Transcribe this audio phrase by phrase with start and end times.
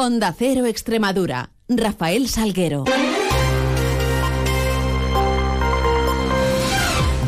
[0.00, 1.50] Onda Cero Extremadura.
[1.68, 2.84] Rafael Salguero.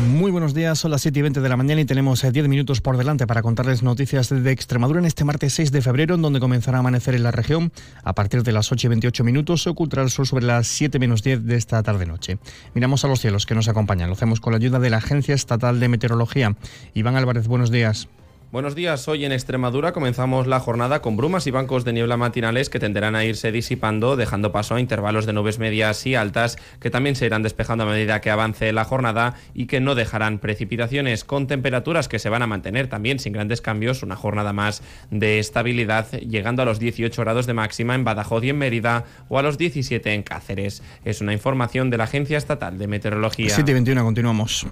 [0.07, 2.47] Muy buenos días, son las 7 y 20 de la mañana y tenemos 10 eh,
[2.47, 6.21] minutos por delante para contarles noticias de Extremadura en este martes 6 de febrero, en
[6.21, 7.73] donde comenzará a amanecer en la región.
[8.05, 10.97] A partir de las 8 y 28 minutos se ocultará el sol sobre las 7
[10.97, 12.37] menos 10 de esta tarde-noche.
[12.73, 14.07] Miramos a los cielos que nos acompañan.
[14.07, 16.55] Lo hacemos con la ayuda de la Agencia Estatal de Meteorología.
[16.93, 18.07] Iván Álvarez, buenos días.
[18.51, 22.69] Buenos días, hoy en Extremadura comenzamos la jornada con brumas y bancos de niebla matinales
[22.69, 26.89] que tenderán a irse disipando, dejando paso a intervalos de nubes medias y altas que
[26.89, 31.23] también se irán despejando a medida que avance la jornada y que no dejarán precipitaciones,
[31.23, 35.39] con temperaturas que se van a mantener también sin grandes cambios, una jornada más de
[35.39, 39.43] estabilidad, llegando a los 18 grados de máxima en Badajoz y en Mérida o a
[39.43, 40.83] los 17 en Cáceres.
[41.05, 43.49] Es una información de la Agencia Estatal de Meteorología.
[43.49, 44.67] 7 y 21, continuamos.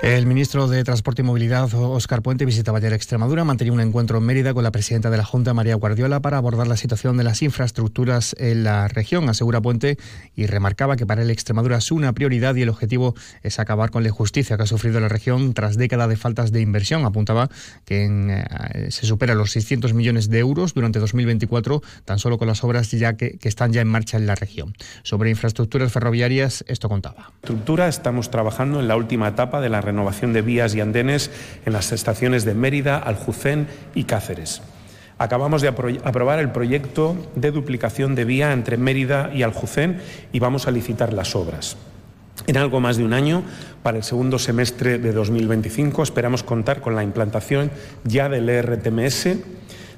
[0.00, 4.24] El ministro de Transporte y Movilidad, Óscar Puente, visitaba ayer Extremadura, mantenía un encuentro en
[4.24, 7.42] Mérida con la presidenta de la Junta, María Guardiola, para abordar la situación de las
[7.42, 9.98] infraestructuras en la región, asegura Puente,
[10.36, 14.04] y remarcaba que para el Extremadura es una prioridad y el objetivo es acabar con
[14.04, 17.04] la injusticia que ha sufrido la región tras décadas de faltas de inversión.
[17.04, 17.48] Apuntaba
[17.84, 22.62] que eh, se supera los 600 millones de euros durante 2024, tan solo con las
[22.62, 24.74] obras ya que, que están ya en marcha en la región.
[25.02, 27.32] Sobre infraestructuras ferroviarias, esto contaba.
[27.42, 31.30] Estructura, estamos trabajando en la última etapa de la renovación de vías y andenes
[31.66, 34.62] en las estaciones de Mérida, Aljucén y Cáceres.
[35.18, 40.00] Acabamos de aprobar el proyecto de duplicación de vía entre Mérida y Aljucén
[40.32, 41.76] y vamos a licitar las obras.
[42.46, 43.42] En algo más de un año,
[43.82, 47.70] para el segundo semestre de 2025, esperamos contar con la implantación
[48.04, 49.24] ya del ERTMS.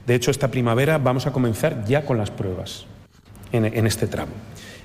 [0.07, 2.87] De hecho, esta primavera vamos a comenzar ya con las pruebas
[3.53, 4.33] en, en este tramo.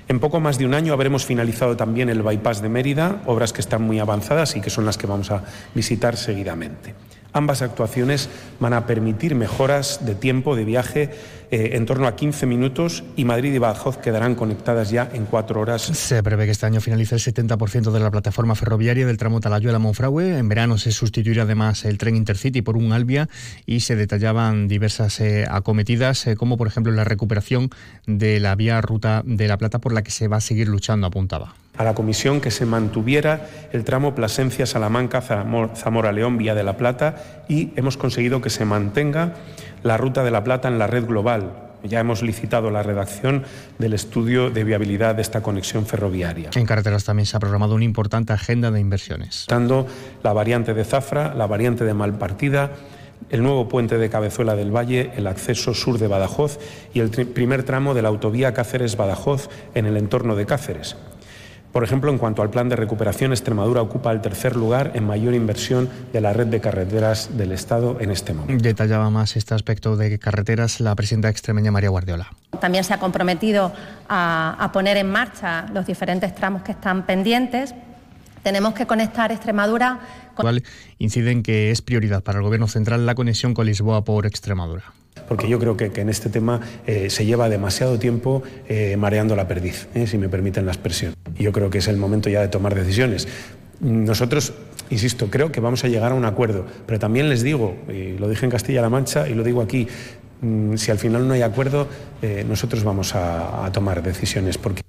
[0.08, 3.60] En poco más de un año habremos finalizado también el bypass de Mérida, obras que
[3.60, 5.42] están muy avanzadas y que son las que vamos a
[5.74, 6.94] visitar seguidamente.
[7.32, 8.28] Ambas actuaciones
[8.60, 11.10] van a permitir mejoras de tiempo de viaje
[11.50, 15.60] eh, en torno a 15 minutos y Madrid y Badajoz quedarán conectadas ya en cuatro
[15.60, 15.82] horas.
[15.82, 20.38] Se prevé que este año finalice el 70% de la plataforma ferroviaria del tramo Talayuela-Monfragüe.
[20.38, 23.28] En verano se sustituirá además el tren Intercity por un Albia
[23.64, 27.70] y se detallaban diversas eh, acometidas, eh, como por ejemplo la recuperación
[28.06, 31.06] de la vía Ruta de la Plata por la que se va a seguir luchando,
[31.06, 37.72] apuntaba a la Comisión que se mantuviera el tramo Plasencia-Salamanca-Zamora-León vía de la Plata y
[37.76, 39.34] hemos conseguido que se mantenga
[39.82, 41.62] la ruta de la Plata en la red global.
[41.84, 43.44] Ya hemos licitado la redacción
[43.78, 46.50] del estudio de viabilidad de esta conexión ferroviaria.
[46.54, 49.46] En carreteras también se ha programado una importante agenda de inversiones.
[49.48, 49.86] Dando
[50.22, 52.72] la variante de Zafra, la variante de Malpartida,
[53.30, 56.58] el nuevo puente de Cabezuela del Valle, el acceso sur de Badajoz
[56.92, 60.96] y el primer tramo de la autovía Cáceres-Badajoz en el entorno de Cáceres.
[61.72, 65.34] Por ejemplo, en cuanto al plan de recuperación, Extremadura ocupa el tercer lugar en mayor
[65.34, 68.62] inversión de la red de carreteras del Estado en este momento.
[68.62, 72.30] Detallaba más este aspecto de carreteras la presidenta extremeña María Guardiola.
[72.60, 73.72] También se ha comprometido
[74.08, 77.74] a, poner en marcha los diferentes tramos que están pendientes.
[78.42, 80.00] Tenemos que conectar Extremadura
[80.34, 80.62] con...
[80.98, 84.84] Inciden que es prioridad para el Gobierno central la conexión con Lisboa por Extremadura
[85.28, 89.48] porque yo creo que, en este tema eh, se lleva demasiado tiempo eh, mareando la
[89.48, 91.15] perdiz, eh, si me permiten la expresión.
[91.38, 93.28] Y yo creo que es el momento ya de tomar decisiones.
[93.80, 94.54] Nosotros,
[94.90, 98.28] insisto, creo que vamos a llegar a un acuerdo, pero también les digo, y lo
[98.28, 99.86] dije en Castilla-La Mancha y lo digo aquí,
[100.40, 101.86] mm, si al final no hay acuerdo,
[102.48, 104.82] nosotros vamos a, tomar decisiones porque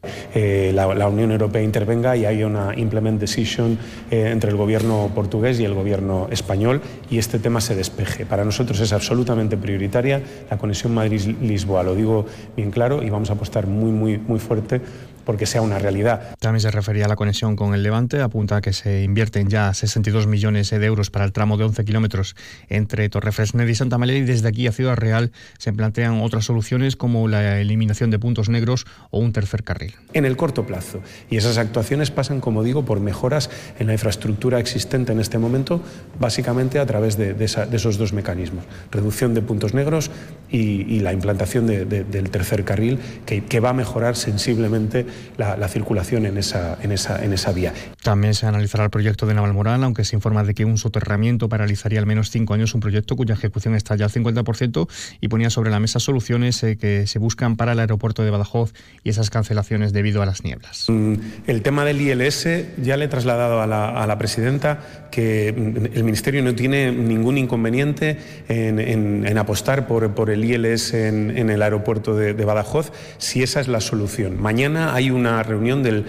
[0.73, 3.77] la, la, Unión Europea intervenga y hay una implement decision
[4.09, 8.25] entre el gobierno portugués y el gobierno español y este tema se despeje.
[8.25, 12.25] Para nosotros es absolutamente prioritaria la conexión Madrid-Lisboa, lo digo
[12.55, 14.81] bien claro y vamos a apostar muy, muy, muy fuerte
[15.27, 16.37] porque sea una realidad.
[16.39, 20.25] También se refería a la conexión con el Levante, apunta que se invierten ya 62
[20.25, 22.37] millones de euros para el tramo de 11 kilómetros
[22.69, 26.95] entre Torrefresneda y Santa María y desde aquí a Ciudad Real se plantean otras soluciones
[26.95, 29.95] como la eliminación de puntos negros o un tercer carril.
[30.13, 31.01] En el corto plazo.
[31.29, 33.49] Y esas actuaciones pasan, como digo, por mejoras
[33.79, 35.81] en la infraestructura existente en este momento,
[36.21, 38.63] básicamente a través de, esos dos mecanismos.
[38.91, 40.09] Reducción de puntos negros
[40.49, 45.05] y, la implantación del tercer carril, que, que va a mejorar sensiblemente
[45.37, 47.73] la, circulación en esa, en, esa, en esa vía.
[48.03, 51.99] También se analizará el proyecto de Navalmoral, aunque se informa de que un soterramiento paralizaría
[51.99, 54.87] al menos cinco años un proyecto cuya ejecución está ya al 50%
[55.21, 58.73] y ponía sobre la mesa soluciones eh, que se buscan para el aeropuerto de Badajoz
[59.03, 60.85] y esas cancelaciones debido a las nieblas.
[60.87, 61.15] Mm,
[61.47, 62.47] el tema del ILS
[62.81, 66.91] ya le he trasladado a la, a la presidenta que mm, el Ministerio no tiene
[66.91, 68.17] ningún inconveniente
[68.47, 73.43] en, en, apostar por, por, el ILS en, en el aeropuerto de, de Badajoz si
[73.43, 74.41] esa es la solución.
[74.41, 76.05] Mañana hay hay una reunión del,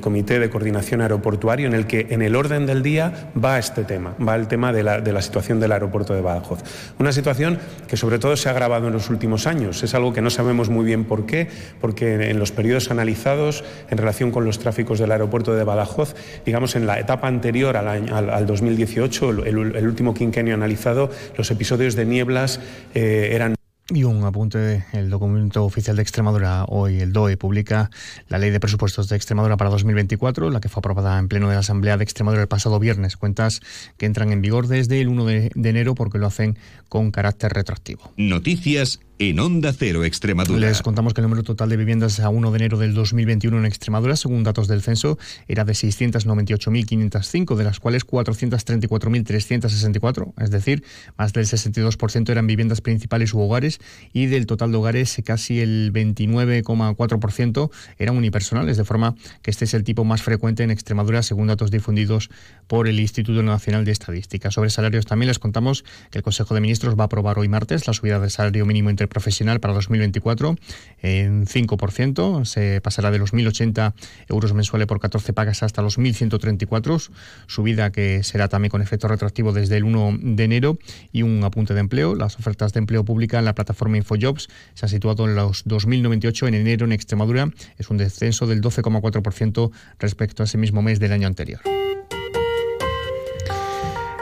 [0.00, 4.16] Comité de Coordinación Aeroportuario en el que en el orden del día va este tema,
[4.16, 6.60] va el tema de la, situación del aeropuerto de Badajoz.
[6.98, 9.82] Una situación que sobre todo se ha agravado en los últimos años.
[9.82, 11.48] Es algo que no sabemos muy bien por qué,
[11.80, 16.74] porque en los periodos analizados en relación con los tráficos del aeropuerto de Badajoz, digamos
[16.74, 22.60] en la etapa anterior al, al, 2018, el, último quinquenio analizado, los episodios de nieblas
[22.94, 23.54] eh, eran
[23.90, 27.90] y un apunte, el documento oficial de Extremadura, hoy el DOE publica
[28.28, 31.54] la Ley de Presupuestos de Extremadura para 2024, la que fue aprobada en pleno de
[31.54, 33.18] la Asamblea de Extremadura el pasado viernes.
[33.18, 33.60] Cuentas
[33.98, 36.58] que entran en vigor desde el 1 de, de enero porque lo hacen
[36.88, 38.10] con carácter retroactivo.
[38.16, 40.58] Noticias en Onda Cero Extremadura.
[40.58, 43.66] Les contamos que el número total de viviendas a 1 de enero del 2021 en
[43.66, 50.82] Extremadura, según datos del censo, era de 698.505, de las cuales 434.364, es decir,
[51.16, 53.73] más del 62% eran viviendas principales u hogares,
[54.12, 59.74] y del total de hogares casi el 29,4% eran unipersonales, de forma que este es
[59.74, 62.30] el tipo más frecuente en Extremadura, según datos difundidos
[62.66, 64.50] por el Instituto Nacional de Estadística.
[64.50, 67.86] Sobre salarios también les contamos que el Consejo de Ministros va a aprobar hoy martes
[67.86, 70.56] la subida del salario mínimo inter profesional para 2024
[71.02, 72.44] en 5%.
[72.44, 73.94] Se pasará de los 1.080
[74.28, 77.10] euros mensuales por 14 pagas hasta los 1.134,
[77.46, 80.78] subida que será también con efecto retroactivo desde el 1 de enero.
[81.12, 82.14] Y un apunte de empleo.
[82.14, 86.48] Las ofertas de empleo pública en la plataforma InfoJobs se han situado en los 2.098
[86.48, 87.50] en enero en Extremadura.
[87.78, 91.60] Es un descenso del 12,4% respecto a ese mismo mes del año anterior.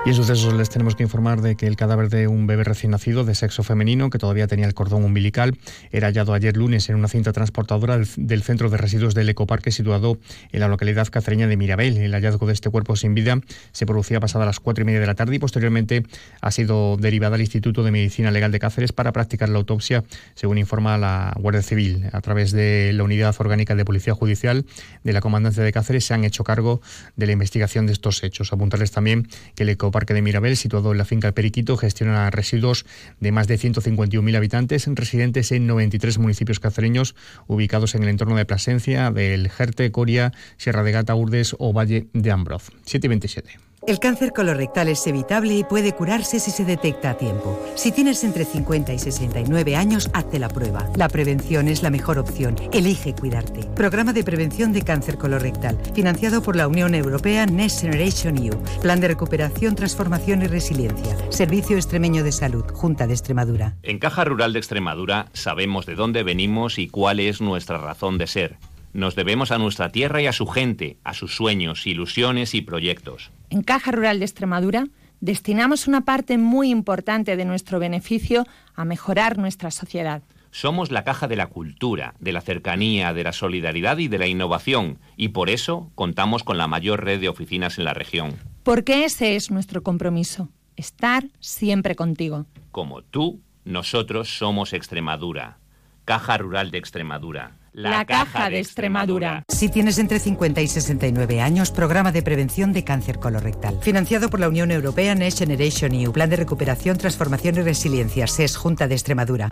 [0.05, 2.91] Y en sucesos les tenemos que informar de que el cadáver de un bebé recién
[2.91, 5.57] nacido de sexo femenino, que todavía tenía el cordón umbilical,
[5.93, 10.19] era hallado ayer lunes en una cinta transportadora del centro de residuos del ecoparque situado
[10.51, 11.99] en la localidad cacereña de Mirabel.
[11.99, 13.41] El hallazgo de este cuerpo sin vida
[13.71, 16.05] se producía pasada las cuatro y media de la tarde y posteriormente
[16.41, 20.03] ha sido derivada al Instituto de Medicina Legal de Cáceres para practicar la autopsia,
[20.35, 22.09] según informa la Guardia Civil.
[22.13, 24.67] A través de la Unidad Orgánica de Policía Judicial
[25.05, 26.81] de la Comandancia de Cáceres se han hecho cargo
[27.15, 28.53] de la investigación de estos hechos.
[28.53, 32.85] Apuntarles también que el ecoparque Parque de Mirabel, situado en la finca Periquito, gestiona residuos
[33.21, 37.15] de más de 151.000 habitantes, residentes en 93 municipios cacereños,
[37.47, 42.09] ubicados en el entorno de Plasencia, del Jerte, Coria, Sierra de Gata, Urdes o Valle
[42.13, 42.73] de Ambroz.
[42.87, 43.72] 727.
[43.85, 47.59] El cáncer colorectal es evitable y puede curarse si se detecta a tiempo.
[47.75, 50.89] Si tienes entre 50 y 69 años, hazte la prueba.
[50.95, 52.55] La prevención es la mejor opción.
[52.73, 53.67] Elige cuidarte.
[53.75, 58.57] Programa de prevención de cáncer colorectal, financiado por la Unión Europea Next Generation EU.
[58.83, 61.17] Plan de recuperación, transformación y resiliencia.
[61.33, 63.75] Servicio Extremeño de Salud, Junta de Extremadura.
[63.83, 68.29] En Caja Rural de Extremadura sabemos de dónde venimos y cuál es nuestra razón de
[68.29, 68.59] ser.
[68.93, 73.31] Nos debemos a nuestra tierra y a su gente, a sus sueños, ilusiones y proyectos.
[73.49, 74.87] En Caja Rural de Extremadura
[75.21, 80.23] destinamos una parte muy importante de nuestro beneficio a mejorar nuestra sociedad.
[80.51, 84.27] Somos la caja de la cultura, de la cercanía, de la solidaridad y de la
[84.27, 88.35] innovación, y por eso contamos con la mayor red de oficinas en la región.
[88.63, 92.45] Porque ese es nuestro compromiso, estar siempre contigo.
[92.71, 95.57] Como tú, nosotros somos Extremadura,
[96.05, 97.57] Caja Rural de Extremadura.
[97.73, 99.45] La, Caja de Extremadura.
[99.49, 103.79] Si tienes entre 50 y 69 años, programa de prevención de cáncer colorectal.
[103.81, 106.13] Financiado por la Unión Europea Next Generation EU.
[106.13, 108.27] Plan de recuperación, transformación y resiliencia.
[108.27, 109.49] SES Junta de Extremadura.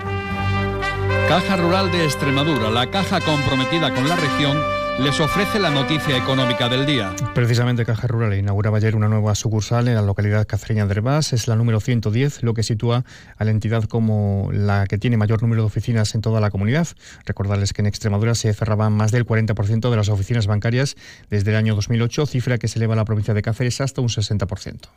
[1.29, 4.59] Caja Rural de Extremadura, la caja comprometida con la región
[5.03, 7.15] les ofrece la noticia económica del día.
[7.35, 11.33] Precisamente Caja Rural inauguraba ayer una nueva sucursal en la localidad cacereña de Herbás.
[11.33, 13.05] Es la número 110, lo que sitúa
[13.37, 16.89] a la entidad como la que tiene mayor número de oficinas en toda la comunidad.
[17.25, 20.97] Recordarles que en Extremadura se cerraban más del 40% de las oficinas bancarias
[21.31, 24.09] desde el año 2008, cifra que se eleva a la provincia de Cáceres hasta un
[24.09, 24.91] 60%.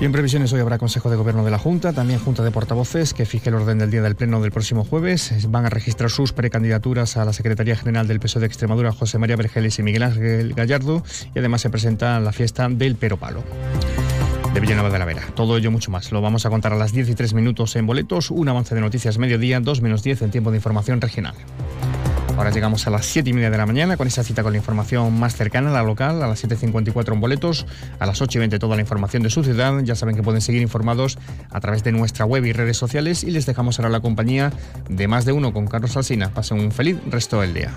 [0.00, 3.12] Y en previsiones hoy habrá Consejo de Gobierno de la Junta, también Junta de Portavoces,
[3.12, 5.46] que fije el orden del día del Pleno del próximo jueves.
[5.50, 9.36] Van a registrar sus precandidaturas a la Secretaría General del PSOE de Extremadura, José María
[9.36, 11.04] Vergeles y Miguel Ángel Gallardo,
[11.34, 13.44] y además se presenta la fiesta del Pero Palo
[14.54, 15.22] de Villanueva de la Vera.
[15.34, 16.10] Todo ello mucho más.
[16.12, 18.80] Lo vamos a contar a las 10 y 3 minutos en boletos, un avance de
[18.80, 21.34] noticias mediodía, 2 menos 10 en tiempo de información regional.
[22.40, 24.56] Ahora llegamos a las 7 y media de la mañana con esa cita con la
[24.56, 27.66] información más cercana, la local, a las 7.54 en boletos,
[27.98, 29.78] a las 8 y 20 toda la información de su ciudad.
[29.82, 31.18] Ya saben que pueden seguir informados
[31.50, 34.54] a través de nuestra web y redes sociales y les dejamos ahora la compañía
[34.88, 36.30] de más de uno con Carlos Alsina.
[36.30, 37.72] Pasen un feliz resto del día.